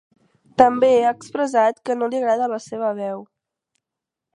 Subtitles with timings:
[0.61, 3.27] També ha expressat que no li agrada la seva veu.